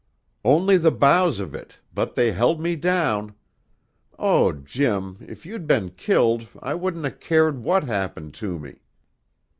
[0.43, 3.35] "Only the boughs of it, but they held me down.
[4.17, 8.79] Oh, Jim, if you'd been killed I wouldn't 'a' cared what happened to me!"